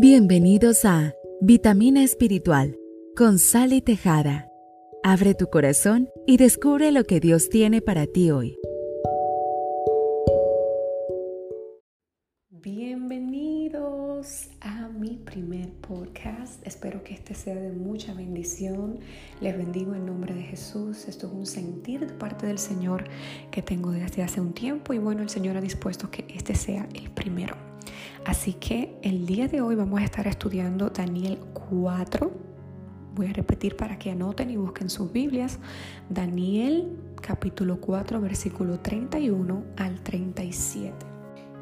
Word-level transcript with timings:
Bienvenidos 0.00 0.84
a 0.84 1.12
Vitamina 1.40 2.04
Espiritual 2.04 2.78
con 3.16 3.40
Sally 3.40 3.80
Tejada. 3.80 4.48
Abre 5.02 5.34
tu 5.34 5.48
corazón 5.48 6.08
y 6.24 6.36
descubre 6.36 6.92
lo 6.92 7.02
que 7.02 7.18
Dios 7.18 7.48
tiene 7.48 7.82
para 7.82 8.06
ti 8.06 8.30
hoy. 8.30 8.56
Bienvenidos 12.48 14.50
a 14.60 14.86
mi 14.86 15.16
primer 15.16 15.72
podcast. 15.72 16.64
Espero 16.64 17.02
que 17.02 17.14
este 17.14 17.34
sea 17.34 17.56
de 17.56 17.72
mucha 17.72 18.14
bendición. 18.14 19.00
Les 19.40 19.58
bendigo 19.58 19.96
en 19.96 20.06
nombre 20.06 20.32
de 20.32 20.42
Jesús. 20.42 21.08
Esto 21.08 21.26
es 21.26 21.32
un 21.32 21.44
sentir 21.44 22.06
de 22.06 22.14
parte 22.14 22.46
del 22.46 22.58
Señor 22.58 23.02
que 23.50 23.62
tengo 23.62 23.90
desde 23.90 24.22
hace 24.22 24.40
un 24.40 24.52
tiempo 24.52 24.92
y 24.92 24.98
bueno, 24.98 25.22
el 25.22 25.28
Señor 25.28 25.56
ha 25.56 25.60
dispuesto 25.60 26.08
que 26.08 26.24
este 26.32 26.54
sea 26.54 26.88
el 26.94 27.10
primero. 27.10 27.67
Así 28.24 28.54
que 28.54 28.98
el 29.02 29.26
día 29.26 29.48
de 29.48 29.60
hoy 29.60 29.74
vamos 29.74 30.00
a 30.00 30.04
estar 30.04 30.26
estudiando 30.26 30.90
Daniel 30.90 31.38
4. 31.70 32.30
Voy 33.14 33.26
a 33.26 33.32
repetir 33.32 33.76
para 33.76 33.98
que 33.98 34.10
anoten 34.10 34.50
y 34.50 34.56
busquen 34.56 34.90
sus 34.90 35.12
Biblias. 35.12 35.58
Daniel 36.08 36.96
capítulo 37.20 37.80
4 37.80 38.20
versículo 38.20 38.80
31 38.80 39.64
al 39.76 40.00
37. 40.02 40.94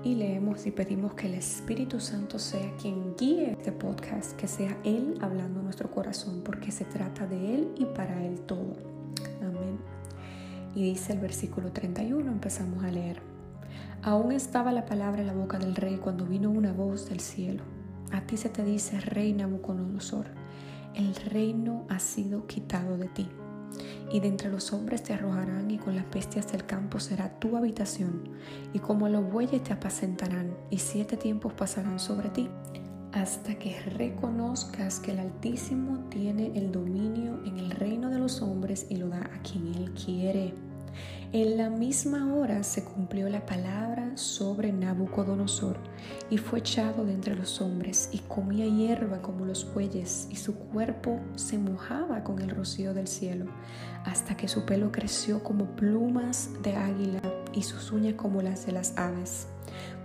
Y 0.05 0.15
leemos 0.15 0.67
y 0.67 0.71
pedimos 0.71 1.15
que 1.15 1.27
el 1.27 1.35
Espíritu 1.35 1.99
Santo 1.99 2.39
sea 2.39 2.77
quien 2.81 3.17
guíe 3.17 3.51
este 3.51 3.73
podcast, 3.73 4.37
que 4.37 4.47
sea 4.47 4.77
Él 4.85 5.19
hablando 5.21 5.63
nuestro 5.63 5.91
corazón, 5.91 6.43
porque 6.45 6.71
se 6.71 6.85
trata 6.85 7.27
de 7.27 7.55
Él 7.55 7.69
y 7.77 7.87
para 7.87 8.25
Él 8.25 8.41
todo. 8.43 8.77
Amén. 9.41 9.79
Y 10.77 10.83
dice 10.83 11.13
el 11.13 11.19
versículo 11.19 11.73
31, 11.73 12.31
empezamos 12.31 12.85
a 12.85 12.91
leer. 12.91 13.36
Aún 14.07 14.31
estaba 14.31 14.71
la 14.71 14.87
palabra 14.87 15.23
en 15.23 15.27
la 15.27 15.33
boca 15.33 15.59
del 15.59 15.75
rey 15.75 15.97
cuando 15.97 16.27
vino 16.27 16.49
una 16.49 16.73
voz 16.73 17.09
del 17.09 17.19
cielo. 17.19 17.65
A 18.13 18.21
ti 18.21 18.37
se 18.37 18.49
te 18.49 18.63
dice, 18.63 19.01
rey 19.01 19.33
Nabucodonosor, 19.33 20.27
el 20.95 21.13
reino 21.17 21.85
ha 21.89 21.99
sido 21.99 22.47
quitado 22.47 22.99
de 22.99 23.09
ti. 23.09 23.29
Y 24.13 24.21
de 24.21 24.29
entre 24.29 24.49
los 24.49 24.73
hombres 24.73 25.03
te 25.03 25.13
arrojarán 25.13 25.73
y 25.73 25.79
con 25.79 25.97
las 25.97 26.09
bestias 26.09 26.53
del 26.53 26.67
campo 26.67 27.01
será 27.01 27.41
tu 27.41 27.57
habitación. 27.57 28.31
Y 28.73 28.79
como 28.79 29.09
los 29.09 29.29
bueyes 29.29 29.65
te 29.65 29.73
apacentarán 29.73 30.57
y 30.71 30.79
siete 30.79 31.17
tiempos 31.17 31.55
pasarán 31.55 31.99
sobre 31.99 32.29
ti. 32.29 32.49
Hasta 33.11 33.59
que 33.59 33.81
reconozcas 33.81 35.01
que 35.01 35.11
el 35.11 35.19
Altísimo 35.19 36.05
tiene 36.11 36.57
el 36.57 36.71
dominio 36.71 37.43
en 37.45 37.59
el 37.59 37.73
reino 37.73 38.09
de 38.09 38.21
los 38.21 38.41
hombres 38.41 38.87
y 38.89 38.99
lo 38.99 39.09
da 39.09 39.29
a 39.35 39.43
quien 39.43 39.75
Él 39.75 39.93
quiere. 39.95 40.55
En 41.33 41.59
la 41.59 41.71
misma 41.71 42.35
hora 42.35 42.63
se 42.63 42.85
cumplió 42.85 43.29
la 43.29 43.45
palabra 43.45 44.17
sobre 44.17 44.73
Nabucodonosor 44.73 45.77
y 46.31 46.39
fue 46.39 46.61
echado 46.61 47.05
de 47.05 47.13
entre 47.13 47.35
los 47.35 47.61
hombres 47.61 48.09
y 48.13 48.19
comía 48.21 48.65
hierba 48.67 49.21
como 49.21 49.45
los 49.45 49.73
bueyes 49.75 50.29
y 50.31 50.37
su 50.37 50.55
cuerpo 50.55 51.21
se 51.35 51.59
mojaba 51.59 52.23
con 52.23 52.41
el 52.41 52.51
rocío 52.51 52.95
del 52.95 53.09
cielo 53.09 53.47
hasta 54.05 54.37
que 54.37 54.49
su 54.49 54.65
pelo 54.65 54.93
creció 54.93 55.43
como 55.43 55.67
plumas 55.77 56.51
de 56.63 56.77
águila 56.77 57.21
y 57.53 57.63
sus 57.63 57.91
uñas 57.91 58.15
como 58.15 58.41
las 58.41 58.65
de 58.65 58.73
las 58.73 58.97
aves. 58.97 59.49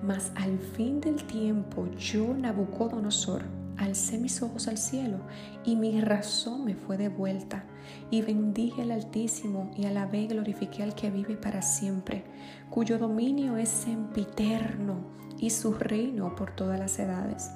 Mas 0.02 0.32
al 0.36 0.58
fin 0.58 1.00
del 1.00 1.24
tiempo 1.24 1.88
yo, 1.98 2.34
Nabucodonosor, 2.34 3.44
alcé 3.82 4.18
mis 4.18 4.42
ojos 4.42 4.68
al 4.68 4.78
cielo 4.78 5.20
y 5.66 5.76
mi 5.76 6.00
razón 6.02 6.66
me 6.66 6.76
fue 6.76 6.98
devuelta 6.98 7.64
y 8.10 8.22
bendije 8.22 8.84
al 8.84 8.92
Altísimo 8.92 9.72
y 9.76 9.86
alabé 9.86 10.22
y 10.22 10.28
glorifiqué 10.28 10.84
al 10.84 10.96
que 10.96 11.10
vive 11.10 11.36
para 11.36 11.62
siempre, 11.62 12.24
cuyo 12.70 13.00
dominio 13.00 13.58
es 13.58 13.70
sempiterno 13.70 15.00
y 15.40 15.50
su 15.50 15.74
reino 15.74 16.36
por 16.36 16.52
todas 16.56 16.80
las 16.80 17.00
edades. 17.00 17.52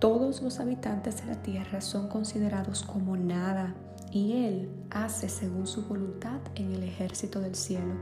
Todos 0.00 0.42
los 0.42 0.60
habitantes 0.60 1.18
de 1.18 1.26
la 1.26 1.40
tierra 1.40 1.80
son 1.80 2.08
considerados 2.08 2.82
como 2.82 3.16
nada 3.16 3.74
y 4.10 4.44
Él 4.44 4.70
hace 4.90 5.28
según 5.28 5.66
su 5.66 5.86
voluntad 5.86 6.40
en 6.56 6.72
el 6.72 6.82
ejército 6.82 7.40
del 7.40 7.54
cielo 7.54 7.94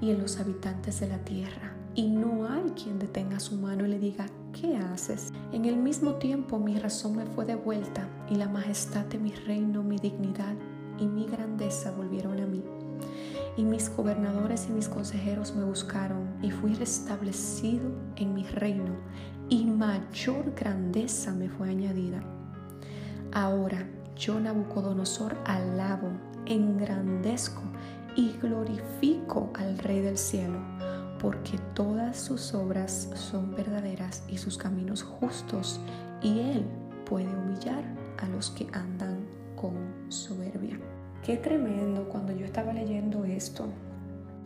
y 0.00 0.10
en 0.10 0.20
los 0.20 0.40
habitantes 0.40 1.00
de 1.00 1.08
la 1.08 1.18
tierra. 1.18 1.73
Y 1.96 2.08
no 2.08 2.48
hay 2.48 2.70
quien 2.70 2.98
detenga 2.98 3.38
su 3.38 3.54
mano 3.54 3.86
y 3.86 3.88
le 3.88 4.00
diga, 4.00 4.26
¿qué 4.52 4.76
haces? 4.76 5.32
En 5.52 5.64
el 5.64 5.76
mismo 5.76 6.14
tiempo 6.14 6.58
mi 6.58 6.76
razón 6.76 7.14
me 7.16 7.24
fue 7.24 7.44
devuelta 7.44 8.08
y 8.28 8.34
la 8.34 8.48
majestad 8.48 9.04
de 9.06 9.18
mi 9.18 9.30
reino, 9.30 9.84
mi 9.84 9.98
dignidad 9.98 10.54
y 10.98 11.06
mi 11.06 11.26
grandeza 11.26 11.92
volvieron 11.92 12.40
a 12.40 12.46
mí. 12.46 12.64
Y 13.56 13.62
mis 13.62 13.94
gobernadores 13.96 14.66
y 14.68 14.72
mis 14.72 14.88
consejeros 14.88 15.54
me 15.54 15.62
buscaron 15.62 16.34
y 16.42 16.50
fui 16.50 16.74
restablecido 16.74 17.88
en 18.16 18.34
mi 18.34 18.42
reino 18.42 18.96
y 19.48 19.64
mayor 19.64 20.52
grandeza 20.56 21.32
me 21.32 21.48
fue 21.48 21.70
añadida. 21.70 22.20
Ahora 23.32 23.88
yo 24.16 24.40
Nabucodonosor 24.40 25.36
alabo, 25.44 26.08
engrandezco 26.46 27.62
y 28.16 28.32
glorifico 28.32 29.52
al 29.54 29.78
Rey 29.78 30.00
del 30.00 30.18
cielo 30.18 30.58
porque 31.24 31.56
todas 31.72 32.18
sus 32.18 32.52
obras 32.52 33.08
son 33.14 33.54
verdaderas 33.54 34.22
y 34.28 34.36
sus 34.36 34.58
caminos 34.58 35.02
justos, 35.02 35.80
y 36.20 36.40
Él 36.40 36.66
puede 37.06 37.34
humillar 37.34 37.82
a 38.18 38.28
los 38.28 38.50
que 38.50 38.66
andan 38.74 39.24
con 39.56 39.72
soberbia. 40.10 40.78
Qué 41.24 41.38
tremendo 41.38 42.10
cuando 42.10 42.36
yo 42.36 42.44
estaba 42.44 42.74
leyendo 42.74 43.24
esto, 43.24 43.68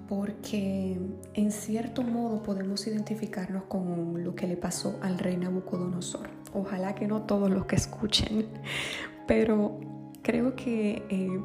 porque 0.09 1.01
en 1.35 1.51
cierto 1.51 2.05
modo 2.05 2.45
podemos 2.45 2.87
identificarnos 2.87 3.65
con 3.65 4.23
lo 4.23 4.37
que 4.37 4.47
le 4.47 4.57
pasó 4.57 5.01
al 5.03 5.19
rey 5.19 5.37
Nabucodonosor. 5.37 6.29
Ojalá 6.55 6.95
que 6.95 7.09
no 7.09 7.23
todos 7.23 7.51
los 7.51 7.67
que 7.67 7.75
escuchen, 7.75 8.47
pero 9.27 9.81
creo 10.23 10.55
que 10.55 11.03
eh, 11.09 11.41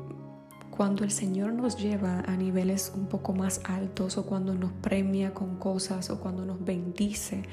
cuando 0.76 1.04
el 1.04 1.12
Señor 1.12 1.54
nos 1.54 1.78
lleva 1.78 2.22
a 2.22 2.36
niveles 2.36 2.92
un 2.96 3.06
poco 3.06 3.32
más 3.32 3.62
altos 3.64 4.18
o 4.18 4.26
cuando 4.26 4.56
nos 4.56 4.72
premia 4.72 5.32
con 5.32 5.58
cosas 5.58 6.10
o 6.10 6.20
cuando 6.20 6.48
nos 6.48 6.66
bendice, 6.66 7.44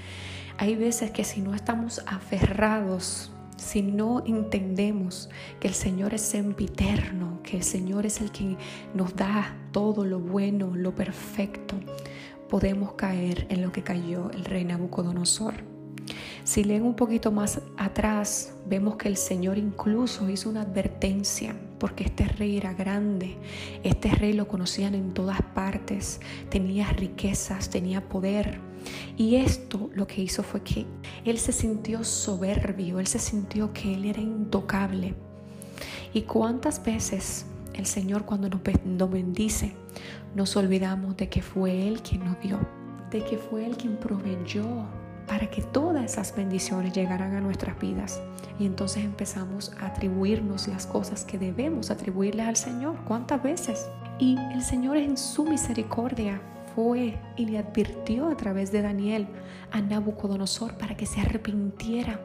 hay 0.56 0.74
veces 0.74 1.10
que 1.10 1.22
si 1.22 1.42
no 1.42 1.54
estamos 1.54 2.02
aferrados, 2.06 3.30
si 3.58 3.82
no 3.82 4.24
entendemos 4.24 5.28
que 5.60 5.68
el 5.68 5.74
Señor 5.74 6.14
es 6.14 6.22
sempiterno, 6.22 7.40
que 7.42 7.58
el 7.58 7.62
Señor 7.62 8.06
es 8.06 8.22
el 8.22 8.30
que 8.30 8.56
nos 8.94 9.14
da 9.14 9.54
todo 9.70 10.06
lo 10.06 10.18
bueno, 10.18 10.74
lo 10.74 10.94
perfecto, 10.94 11.74
podemos 12.48 12.94
caer 12.94 13.46
en 13.50 13.60
lo 13.60 13.70
que 13.70 13.82
cayó 13.82 14.30
el 14.30 14.46
rey 14.46 14.64
Nabucodonosor. 14.64 15.56
Si 16.44 16.64
leen 16.64 16.84
un 16.84 16.96
poquito 16.96 17.30
más 17.32 17.60
atrás, 17.76 18.54
vemos 18.66 18.96
que 18.96 19.08
el 19.08 19.18
Señor 19.18 19.58
incluso 19.58 20.30
hizo 20.30 20.48
una 20.48 20.62
advertencia, 20.62 21.54
porque 21.80 22.04
este 22.04 22.24
rey 22.24 22.56
era 22.56 22.74
grande, 22.74 23.36
este 23.82 24.10
rey 24.10 24.34
lo 24.34 24.46
conocían 24.46 24.94
en 24.94 25.12
todas 25.12 25.42
partes, 25.42 26.20
tenía 26.50 26.88
riquezas, 26.90 27.70
tenía 27.70 28.08
poder. 28.08 28.60
Y 29.16 29.36
esto 29.36 29.90
lo 29.94 30.06
que 30.06 30.22
hizo 30.22 30.44
fue 30.44 30.62
que 30.62 30.86
él 31.24 31.38
se 31.38 31.52
sintió 31.52 32.04
soberbio, 32.04 33.00
él 33.00 33.08
se 33.08 33.18
sintió 33.18 33.72
que 33.72 33.94
él 33.94 34.04
era 34.04 34.20
intocable. 34.20 35.14
¿Y 36.14 36.22
cuántas 36.22 36.84
veces 36.84 37.46
el 37.74 37.86
Señor 37.86 38.24
cuando 38.24 38.48
nos 38.48 39.10
bendice 39.10 39.74
nos 40.34 40.56
olvidamos 40.56 41.16
de 41.16 41.28
que 41.28 41.42
fue 41.42 41.88
Él 41.88 42.02
quien 42.02 42.24
nos 42.24 42.40
dio, 42.40 42.58
de 43.10 43.24
que 43.24 43.36
fue 43.36 43.66
Él 43.66 43.76
quien 43.76 43.96
proveyó, 43.96 44.86
para 45.30 45.48
que 45.48 45.62
todas 45.62 46.04
esas 46.04 46.34
bendiciones 46.34 46.92
llegaran 46.92 47.36
a 47.36 47.40
nuestras 47.40 47.78
vidas. 47.78 48.20
Y 48.58 48.66
entonces 48.66 49.04
empezamos 49.04 49.70
a 49.80 49.86
atribuirnos 49.86 50.66
las 50.66 50.86
cosas 50.86 51.24
que 51.24 51.38
debemos 51.38 51.92
atribuirles 51.92 52.48
al 52.48 52.56
Señor. 52.56 52.96
¿Cuántas 53.04 53.40
veces? 53.40 53.86
Y 54.18 54.36
el 54.52 54.60
Señor 54.60 54.96
en 54.96 55.16
su 55.16 55.44
misericordia 55.44 56.42
fue 56.74 57.16
y 57.36 57.46
le 57.46 57.58
advirtió 57.58 58.26
a 58.26 58.36
través 58.36 58.72
de 58.72 58.82
Daniel 58.82 59.28
a 59.70 59.80
Nabucodonosor 59.80 60.76
para 60.76 60.96
que 60.96 61.06
se 61.06 61.20
arrepintiera. 61.20 62.18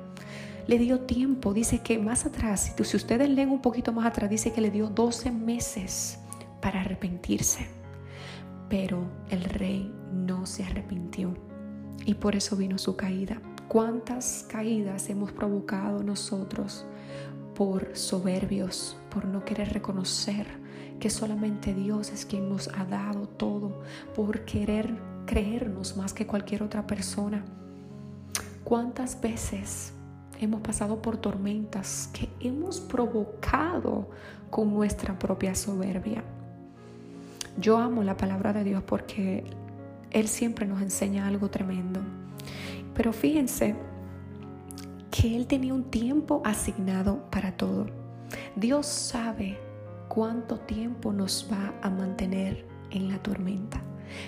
Le 0.65 0.79
dio 0.79 1.01
tiempo, 1.01 1.53
dice 1.53 1.83
que 1.83 1.99
más 1.99 2.25
atrás, 2.25 2.73
si 2.75 2.97
ustedes 2.97 3.29
leen 3.29 3.51
un 3.51 3.61
poquito 3.61 3.93
más 3.93 4.07
atrás, 4.07 4.31
dice 4.31 4.51
que 4.51 4.61
le 4.61 4.71
dio 4.71 4.87
12 4.87 5.29
meses 5.29 6.17
para 6.59 6.81
arrepentirse. 6.81 7.67
Pero 8.67 9.03
el 9.29 9.43
rey 9.43 9.93
no 10.11 10.47
se 10.47 10.63
arrepintió 10.63 11.35
y 12.05 12.13
por 12.13 12.35
eso 12.35 12.55
vino 12.55 12.77
su 12.77 12.95
caída. 12.95 13.41
¿Cuántas 13.67 14.45
caídas 14.47 15.09
hemos 15.09 15.31
provocado 15.31 16.03
nosotros 16.03 16.85
por 17.55 17.95
soberbios, 17.97 18.95
por 19.09 19.25
no 19.25 19.43
querer 19.43 19.73
reconocer 19.73 20.45
que 20.99 21.09
solamente 21.09 21.73
Dios 21.73 22.11
es 22.11 22.25
quien 22.25 22.47
nos 22.47 22.69
ha 22.69 22.85
dado 22.85 23.27
todo, 23.27 23.81
por 24.15 24.45
querer 24.45 24.95
creernos 25.25 25.97
más 25.97 26.13
que 26.13 26.27
cualquier 26.27 26.63
otra 26.63 26.85
persona? 26.85 27.43
¿Cuántas 28.63 29.19
veces 29.19 29.93
hemos 30.39 30.61
pasado 30.61 31.01
por 31.01 31.17
tormentas 31.17 32.09
que 32.13 32.29
hemos 32.39 32.79
provocado 32.79 34.09
con 34.49 34.73
nuestra 34.73 35.17
propia 35.17 35.55
soberbia? 35.55 36.23
Yo 37.57 37.77
amo 37.77 38.03
la 38.03 38.17
palabra 38.17 38.53
de 38.53 38.63
Dios 38.63 38.83
porque 38.83 39.43
él 40.11 40.27
siempre 40.27 40.65
nos 40.65 40.81
enseña 40.81 41.27
algo 41.27 41.49
tremendo. 41.49 42.01
Pero 42.93 43.11
fíjense 43.11 43.75
que 45.11 45.35
Él 45.35 45.47
tenía 45.47 45.73
un 45.73 45.83
tiempo 45.85 46.41
asignado 46.45 47.29
para 47.29 47.55
todo. 47.55 47.87
Dios 48.55 48.85
sabe 48.85 49.57
cuánto 50.07 50.59
tiempo 50.59 51.11
nos 51.11 51.49
va 51.51 51.73
a 51.81 51.89
mantener 51.89 52.65
en 52.91 53.09
la 53.09 53.21
tormenta. 53.21 53.81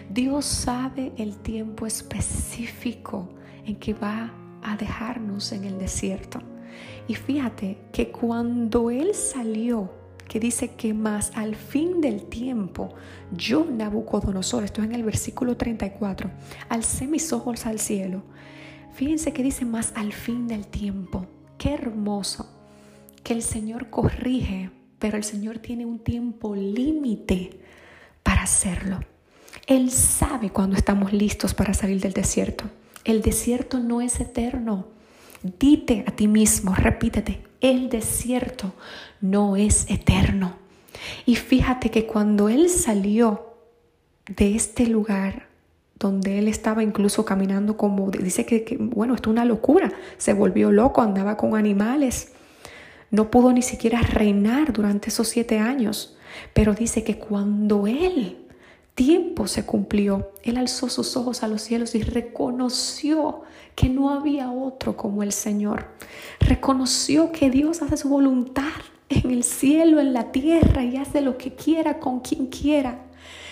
Dios 0.10 0.46
sabe 0.46 1.14
el 1.18 1.38
tiempo 1.38 1.86
específico 1.86 3.30
en 3.66 3.78
que 3.78 3.94
va 3.94 4.34
a 4.64 4.76
dejarnos 4.76 5.52
en 5.52 5.64
el 5.64 5.78
desierto. 5.78 6.40
Y 7.08 7.16
fíjate 7.16 7.78
que 7.94 8.12
cuando 8.12 8.92
Él 8.92 9.14
salió, 9.14 9.90
dice 10.40 10.76
que 10.76 10.94
más 10.94 11.32
al 11.36 11.56
fin 11.56 12.02
del 12.02 12.24
tiempo, 12.24 12.94
yo 13.32 13.66
Nabucodonosor, 13.66 14.64
esto 14.64 14.82
es 14.82 14.88
en 14.88 14.96
el 14.96 15.04
versículo 15.04 15.58
34, 15.58 16.30
alcé 16.70 17.08
mis 17.08 17.32
ojos 17.34 17.66
al 17.66 17.80
cielo. 17.80 18.24
Fíjense 18.94 19.32
que 19.34 19.44
dice 19.44 19.66
más 19.66 19.94
al 19.96 20.14
fin 20.14 20.48
del 20.48 20.68
tiempo. 20.68 21.28
Qué 21.58 21.74
hermoso 21.74 22.48
que 23.24 23.34
el 23.34 23.44
Señor 23.44 23.90
corrige, 23.90 24.72
pero 25.00 25.18
el 25.18 25.24
Señor 25.24 25.60
tiene 25.60 25.86
un 25.86 26.00
tiempo 26.00 26.56
límite 26.56 27.60
para 28.24 28.44
hacerlo. 28.44 29.00
Él 29.68 29.92
sabe 29.92 30.50
cuando 30.50 30.76
estamos 30.76 31.14
listos 31.14 31.54
para 31.54 31.74
salir 31.74 32.02
del 32.02 32.14
desierto. 32.14 32.66
El 33.04 33.22
desierto 33.22 33.80
no 33.80 34.02
es 34.02 34.20
eterno. 34.20 34.88
Dite 35.44 36.04
a 36.08 36.12
ti 36.12 36.28
mismo, 36.28 36.74
repítete, 36.76 37.42
el 37.62 37.90
desierto 37.90 38.74
no 39.22 39.56
es 39.56 39.90
eterno. 39.90 40.56
Y 41.26 41.36
fíjate 41.36 41.92
que 41.92 42.06
cuando 42.06 42.50
él 42.50 42.70
salió 42.70 43.54
de 44.28 44.56
este 44.56 44.88
lugar 44.88 45.48
donde 46.00 46.38
él 46.38 46.48
estaba 46.48 46.84
incluso 46.84 47.26
caminando 47.26 47.78
como, 47.78 48.12
dice 48.12 48.46
que, 48.46 48.78
bueno, 48.80 49.16
esto 49.16 49.30
es 49.30 49.34
una 49.34 49.46
locura, 49.46 49.92
se 50.18 50.34
volvió 50.34 50.72
loco, 50.72 51.02
andaba 51.02 51.38
con 51.38 51.56
animales, 51.56 52.34
no 53.10 53.32
pudo 53.32 53.52
ni 53.52 53.62
siquiera 53.62 54.02
reinar 54.02 54.74
durante 54.74 55.10
esos 55.10 55.28
siete 55.28 55.60
años, 55.60 56.16
pero 56.54 56.74
dice 56.74 57.04
que 57.04 57.18
cuando 57.18 57.88
él 57.88 58.47
tiempo 58.98 59.46
se 59.46 59.64
cumplió, 59.64 60.32
él 60.42 60.58
alzó 60.58 60.90
sus 60.90 61.16
ojos 61.16 61.44
a 61.44 61.48
los 61.48 61.62
cielos 61.62 61.94
y 61.94 62.02
reconoció 62.02 63.44
que 63.76 63.90
no 63.90 64.10
había 64.10 64.52
otro 64.52 64.98
como 64.98 65.22
el 65.22 65.32
Señor. 65.32 65.86
Reconoció 66.40 67.32
que 67.32 67.52
Dios 67.52 67.84
hace 67.84 67.96
su 67.96 68.10
voluntad 68.10 68.74
en 69.08 69.30
el 69.30 69.44
cielo, 69.44 70.00
en 70.00 70.14
la 70.14 70.32
tierra 70.32 70.84
y 70.84 70.98
hace 70.98 71.22
lo 71.22 71.38
que 71.38 71.54
quiera 71.54 72.00
con 72.00 72.22
quien 72.22 72.48
quiera. 72.48 73.06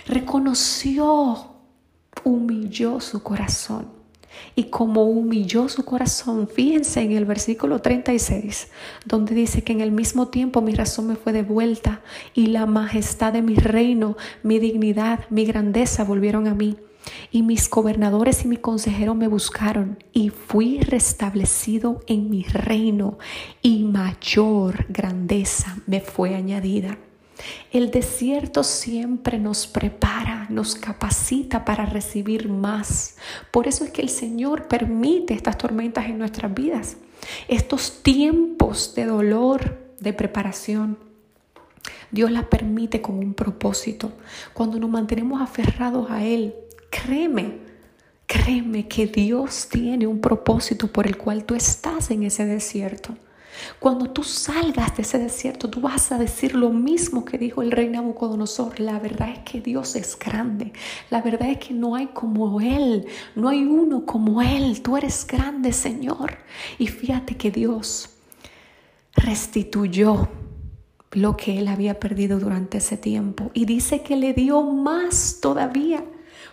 Reconoció, 0.07 1.51
humilló 2.23 2.99
su 2.99 3.21
corazón 3.21 4.04
y 4.55 4.65
como 4.65 5.03
humilló 5.03 5.67
su 5.69 5.83
corazón, 5.83 6.47
fíjense 6.47 7.01
en 7.01 7.11
el 7.11 7.25
versículo 7.25 7.79
36, 7.79 8.69
donde 9.05 9.35
dice 9.35 9.63
que 9.63 9.73
en 9.73 9.81
el 9.81 9.91
mismo 9.91 10.29
tiempo 10.29 10.61
mi 10.61 10.73
razón 10.73 11.07
me 11.07 11.15
fue 11.15 11.33
devuelta 11.33 12.01
y 12.33 12.47
la 12.47 12.65
majestad 12.65 13.33
de 13.33 13.41
mi 13.41 13.55
reino, 13.55 14.17
mi 14.43 14.59
dignidad, 14.59 15.25
mi 15.29 15.45
grandeza 15.45 16.03
volvieron 16.03 16.47
a 16.47 16.53
mí. 16.53 16.77
Y 17.31 17.43
mis 17.43 17.69
gobernadores 17.69 18.45
y 18.45 18.47
mi 18.47 18.57
consejero 18.57 19.13
me 19.13 19.27
buscaron 19.27 19.99
y 20.11 20.29
fui 20.29 20.79
restablecido 20.79 22.01
en 22.07 22.31
mi 22.31 22.43
reino 22.43 23.19
y 23.61 23.83
mayor 23.83 24.87
grandeza 24.89 25.77
me 25.85 26.01
fue 26.01 26.33
añadida. 26.33 26.97
El 27.71 27.91
desierto 27.91 28.63
siempre 28.63 29.39
nos 29.39 29.67
prepara, 29.67 30.47
nos 30.49 30.75
capacita 30.75 31.65
para 31.65 31.85
recibir 31.85 32.49
más. 32.49 33.17
Por 33.51 33.67
eso 33.67 33.83
es 33.83 33.91
que 33.91 34.01
el 34.01 34.09
Señor 34.09 34.67
permite 34.67 35.33
estas 35.33 35.57
tormentas 35.57 36.05
en 36.05 36.17
nuestras 36.17 36.53
vidas, 36.53 36.97
estos 37.47 38.01
tiempos 38.03 38.95
de 38.95 39.05
dolor, 39.05 39.77
de 39.99 40.13
preparación. 40.13 40.97
Dios 42.11 42.31
las 42.31 42.45
permite 42.45 43.01
con 43.01 43.19
un 43.19 43.33
propósito. 43.33 44.13
Cuando 44.53 44.79
nos 44.79 44.89
mantenemos 44.89 45.41
aferrados 45.41 46.09
a 46.09 46.23
Él, 46.23 46.55
créeme, 46.89 47.57
créeme 48.25 48.87
que 48.87 49.07
Dios 49.07 49.67
tiene 49.69 50.07
un 50.07 50.21
propósito 50.21 50.87
por 50.87 51.07
el 51.07 51.17
cual 51.17 51.43
tú 51.43 51.55
estás 51.55 52.11
en 52.11 52.23
ese 52.23 52.45
desierto. 52.45 53.15
Cuando 53.79 54.09
tú 54.09 54.23
salgas 54.23 54.95
de 54.95 55.03
ese 55.03 55.19
desierto, 55.19 55.69
tú 55.69 55.81
vas 55.81 56.11
a 56.11 56.17
decir 56.17 56.55
lo 56.55 56.69
mismo 56.69 57.25
que 57.25 57.37
dijo 57.37 57.61
el 57.61 57.71
rey 57.71 57.89
Nabucodonosor. 57.89 58.79
La 58.79 58.99
verdad 58.99 59.29
es 59.29 59.39
que 59.39 59.61
Dios 59.61 59.95
es 59.95 60.17
grande. 60.17 60.73
La 61.09 61.21
verdad 61.21 61.49
es 61.49 61.57
que 61.59 61.73
no 61.73 61.95
hay 61.95 62.07
como 62.07 62.59
Él. 62.61 63.05
No 63.35 63.49
hay 63.49 63.63
uno 63.63 64.05
como 64.05 64.41
Él. 64.41 64.81
Tú 64.81 64.97
eres 64.97 65.25
grande, 65.27 65.73
Señor. 65.73 66.37
Y 66.77 66.87
fíjate 66.87 67.35
que 67.35 67.51
Dios 67.51 68.09
restituyó 69.15 70.29
lo 71.11 71.37
que 71.37 71.59
Él 71.59 71.67
había 71.67 71.99
perdido 71.99 72.39
durante 72.39 72.79
ese 72.79 72.97
tiempo. 72.97 73.51
Y 73.53 73.65
dice 73.65 74.01
que 74.01 74.15
le 74.15 74.33
dio 74.33 74.61
más 74.63 75.39
todavía. 75.41 76.03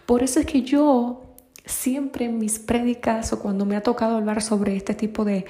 Por 0.06 0.22
eso 0.22 0.40
es 0.40 0.46
que 0.46 0.62
yo 0.62 1.31
Siempre 1.64 2.24
en 2.24 2.38
mis 2.38 2.58
prédicas 2.58 3.32
o 3.32 3.38
cuando 3.38 3.64
me 3.64 3.76
ha 3.76 3.82
tocado 3.82 4.16
hablar 4.16 4.42
sobre 4.42 4.76
este 4.76 4.94
tipo 4.94 5.24
de, 5.24 5.46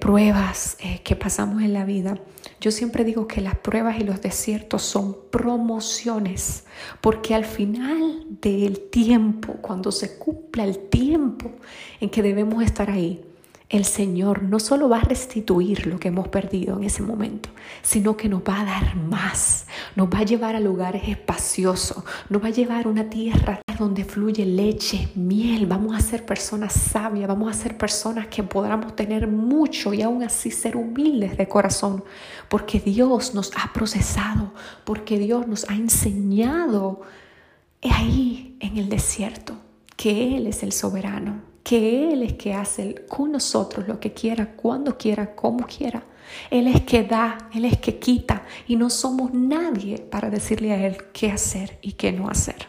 pruebas 0.00 0.76
eh, 0.80 1.00
que 1.04 1.16
pasamos 1.16 1.62
en 1.62 1.74
la 1.74 1.84
vida, 1.84 2.18
yo 2.60 2.70
siempre 2.70 3.04
digo 3.04 3.28
que 3.28 3.40
las 3.40 3.56
pruebas 3.56 3.98
y 4.00 4.04
los 4.04 4.22
desiertos 4.22 4.82
son 4.82 5.16
promociones, 5.30 6.64
porque 7.00 7.34
al 7.34 7.44
final 7.44 8.24
del 8.28 8.88
tiempo, 8.88 9.54
cuando 9.60 9.92
se 9.92 10.16
cumpla 10.16 10.64
el 10.64 10.78
tiempo 10.78 11.52
en 12.00 12.08
que 12.08 12.22
debemos 12.22 12.62
estar 12.62 12.90
ahí, 12.90 13.22
el 13.70 13.84
Señor 13.84 14.42
no 14.42 14.60
solo 14.60 14.88
va 14.88 14.98
a 14.98 15.04
restituir 15.04 15.86
lo 15.86 15.98
que 15.98 16.08
hemos 16.08 16.28
perdido 16.28 16.76
en 16.76 16.84
ese 16.84 17.02
momento, 17.02 17.48
sino 17.82 18.16
que 18.16 18.28
nos 18.28 18.42
va 18.42 18.60
a 18.60 18.64
dar 18.64 18.96
más, 18.96 19.66
nos 19.96 20.08
va 20.08 20.18
a 20.18 20.24
llevar 20.24 20.54
a 20.54 20.60
lugares 20.60 21.08
espaciosos, 21.08 22.04
nos 22.28 22.42
va 22.42 22.48
a 22.48 22.50
llevar 22.50 22.86
a 22.86 22.88
una 22.88 23.08
tierra 23.08 23.62
donde 23.78 24.04
fluye 24.04 24.44
leche, 24.44 25.08
miel, 25.14 25.66
vamos 25.66 25.96
a 25.96 26.00
ser 26.00 26.24
personas 26.26 26.74
sabias, 26.74 27.26
vamos 27.26 27.50
a 27.50 27.58
ser 27.58 27.76
personas 27.76 28.26
que 28.28 28.42
podamos 28.42 28.94
tener 28.94 29.26
mucho 29.26 29.94
y 29.94 30.02
aún 30.02 30.22
así 30.22 30.50
ser 30.50 30.76
humildes 30.76 31.36
de 31.36 31.48
corazón, 31.48 32.04
porque 32.48 32.78
Dios 32.78 33.34
nos 33.34 33.50
ha 33.56 33.72
procesado, 33.72 34.52
porque 34.84 35.18
Dios 35.18 35.48
nos 35.48 35.68
ha 35.68 35.74
enseñado 35.74 37.00
ahí 37.82 38.56
en 38.60 38.76
el 38.76 38.88
desierto 38.88 39.56
que 39.96 40.36
Él 40.36 40.46
es 40.46 40.62
el 40.62 40.72
soberano 40.72 41.53
que 41.64 42.12
Él 42.12 42.22
es 42.22 42.34
que 42.34 42.54
hace 42.54 43.06
con 43.08 43.32
nosotros 43.32 43.88
lo 43.88 43.98
que 43.98 44.12
quiera, 44.12 44.54
cuando 44.54 44.96
quiera, 44.96 45.34
como 45.34 45.66
quiera. 45.66 46.04
Él 46.50 46.66
es 46.68 46.82
que 46.82 47.02
da, 47.02 47.50
Él 47.54 47.64
es 47.64 47.78
que 47.78 47.98
quita 47.98 48.44
y 48.68 48.76
no 48.76 48.90
somos 48.90 49.32
nadie 49.32 49.98
para 49.98 50.30
decirle 50.30 50.72
a 50.72 50.86
Él 50.86 50.98
qué 51.12 51.30
hacer 51.30 51.78
y 51.80 51.92
qué 51.92 52.12
no 52.12 52.28
hacer. 52.28 52.68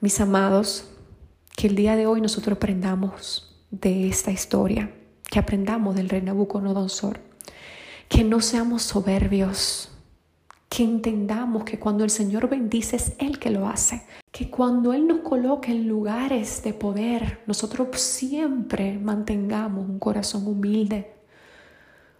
Mis 0.00 0.20
amados, 0.20 0.88
que 1.54 1.66
el 1.66 1.76
día 1.76 1.96
de 1.96 2.06
hoy 2.06 2.20
nosotros 2.20 2.56
aprendamos 2.56 3.54
de 3.70 4.08
esta 4.08 4.30
historia, 4.30 4.90
que 5.30 5.38
aprendamos 5.38 5.94
del 5.94 6.08
rey 6.08 6.22
Nabucodonosor, 6.22 7.20
que 8.08 8.24
no 8.24 8.40
seamos 8.40 8.82
soberbios, 8.82 9.90
que 10.74 10.82
entendamos 10.82 11.62
que 11.62 11.78
cuando 11.78 12.02
el 12.02 12.10
Señor 12.10 12.48
bendice 12.48 12.96
es 12.96 13.12
Él 13.18 13.38
que 13.38 13.50
lo 13.50 13.68
hace, 13.68 14.02
que 14.32 14.50
cuando 14.50 14.92
Él 14.92 15.06
nos 15.06 15.20
coloque 15.20 15.70
en 15.70 15.86
lugares 15.86 16.64
de 16.64 16.74
poder, 16.74 17.42
nosotros 17.46 18.00
siempre 18.00 18.98
mantengamos 18.98 19.88
un 19.88 20.00
corazón 20.00 20.48
humilde, 20.48 21.14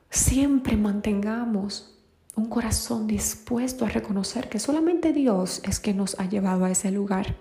siempre 0.09 0.77
mantengamos 0.77 1.99
un 2.37 2.47
corazón 2.47 3.09
dispuesto 3.09 3.87
a 3.87 3.89
reconocer 3.89 4.49
que 4.49 4.61
solamente 4.61 5.13
Dios 5.13 5.61
es 5.65 5.81
que 5.81 5.93
nos 5.93 6.17
ha 6.21 6.29
llevado 6.29 6.65
a 6.65 6.71
ese 6.71 6.93
lugar, 6.93 7.35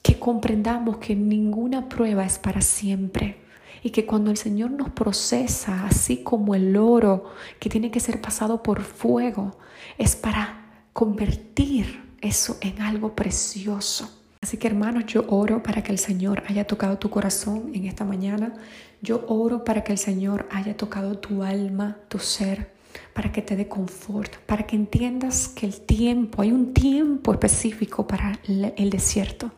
que 0.00 0.16
comprendamos 0.20 0.98
que 0.98 1.16
ninguna 1.16 1.88
prueba 1.88 2.24
es 2.24 2.38
para 2.38 2.60
siempre 2.60 3.40
y 3.86 3.90
que 3.90 4.04
cuando 4.04 4.32
el 4.32 4.36
Señor 4.36 4.72
nos 4.72 4.90
procesa, 4.90 5.86
así 5.86 6.24
como 6.24 6.56
el 6.56 6.76
oro 6.76 7.26
que 7.60 7.68
tiene 7.68 7.92
que 7.92 8.00
ser 8.00 8.20
pasado 8.20 8.60
por 8.60 8.82
fuego, 8.82 9.56
es 9.96 10.16
para 10.16 10.82
convertir 10.92 12.02
eso 12.20 12.58
en 12.62 12.82
algo 12.82 13.14
precioso. 13.14 14.10
Así 14.42 14.56
que 14.56 14.66
hermanos, 14.66 15.04
yo 15.06 15.24
oro 15.28 15.62
para 15.62 15.84
que 15.84 15.92
el 15.92 16.00
Señor 16.00 16.42
haya 16.48 16.66
tocado 16.66 16.98
tu 16.98 17.10
corazón 17.10 17.70
en 17.74 17.84
esta 17.84 18.04
mañana. 18.04 18.54
Yo 19.02 19.24
oro 19.28 19.62
para 19.62 19.84
que 19.84 19.92
el 19.92 19.98
Señor 19.98 20.48
haya 20.50 20.76
tocado 20.76 21.20
tu 21.20 21.44
alma, 21.44 21.96
tu 22.08 22.18
ser, 22.18 22.72
para 23.14 23.30
que 23.30 23.40
te 23.40 23.54
dé 23.54 23.68
confort, 23.68 24.34
para 24.46 24.66
que 24.66 24.74
entiendas 24.74 25.46
que 25.46 25.64
el 25.64 25.80
tiempo, 25.82 26.42
hay 26.42 26.50
un 26.50 26.74
tiempo 26.74 27.30
específico 27.30 28.04
para 28.04 28.40
el 28.48 28.90
desierto, 28.90 29.52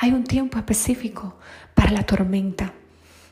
hay 0.00 0.10
un 0.10 0.24
tiempo 0.24 0.58
específico 0.58 1.36
para 1.74 1.92
la 1.92 2.02
tormenta, 2.02 2.74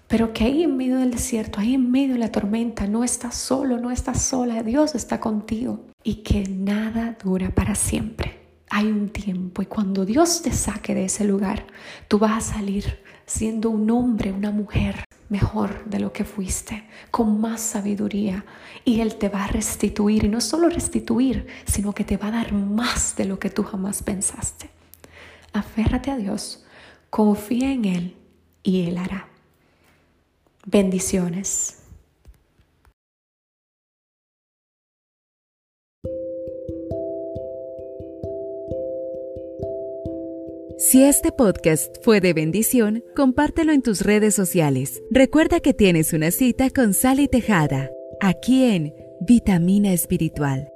pero 0.09 0.33
que 0.33 0.45
ahí 0.45 0.63
en 0.63 0.77
medio 0.77 0.99
del 0.99 1.11
desierto, 1.11 1.61
ahí 1.61 1.75
en 1.75 1.91
medio 1.91 2.15
de 2.15 2.21
la 2.21 2.31
tormenta, 2.31 2.87
no 2.87 3.03
estás 3.03 3.35
solo, 3.35 3.79
no 3.79 3.91
estás 3.91 4.23
sola, 4.23 4.63
Dios 4.63 4.95
está 4.95 5.21
contigo. 5.21 5.85
Y 6.05 6.17
que 6.17 6.45
nada 6.49 7.17
dura 7.23 7.51
para 7.51 7.75
siempre. 7.75 8.41
Hay 8.71 8.87
un 8.87 9.09
tiempo. 9.09 9.63
Y 9.63 9.67
cuando 9.67 10.05
Dios 10.05 10.43
te 10.43 10.53
saque 10.53 10.95
de 10.95 11.07
ese 11.07 11.25
lugar, 11.25 11.67
tú 12.07 12.19
vas 12.19 12.51
a 12.51 12.55
salir 12.55 13.01
siendo 13.27 13.71
un 13.71 13.91
hombre, 13.91 14.31
una 14.31 14.53
mujer 14.53 15.05
mejor 15.29 15.85
de 15.87 15.99
lo 15.99 16.13
que 16.13 16.25
fuiste, 16.25 16.85
con 17.11 17.41
más 17.41 17.61
sabiduría. 17.61 18.45
Y 18.85 19.01
Él 19.01 19.17
te 19.17 19.29
va 19.29 19.45
a 19.45 19.49
restituir, 19.49 20.25
y 20.25 20.29
no 20.29 20.41
solo 20.41 20.69
restituir, 20.69 21.49
sino 21.65 21.93
que 21.93 22.05
te 22.05 22.17
va 22.17 22.29
a 22.29 22.33
dar 22.33 22.53
más 22.53 23.17
de 23.17 23.25
lo 23.25 23.41
que 23.41 23.51
tú 23.51 23.65
jamás 23.65 24.05
pensaste. 24.05 24.71
Aférrate 25.53 26.13
a 26.13 26.17
Dios, 26.17 26.65
confía 27.11 27.73
en 27.73 27.85
Él 27.87 28.17
y 28.63 28.87
Él 28.87 28.99
hará. 28.99 29.29
Bendiciones. 30.69 31.79
Si 40.77 41.05
este 41.05 41.31
podcast 41.31 41.95
fue 42.03 42.21
de 42.21 42.33
bendición, 42.33 43.05
compártelo 43.15 43.73
en 43.73 43.81
tus 43.83 44.01
redes 44.01 44.35
sociales. 44.35 45.01
Recuerda 45.13 45.61
que 45.61 45.73
tienes 45.73 46.13
una 46.13 46.33
cita 46.33 46.71
con 46.71 46.95
Sally 46.95 47.29
Tejada, 47.29 47.93
aquí 48.21 48.65
en 48.65 48.93
Vitamina 49.21 49.93
Espiritual. 49.93 50.73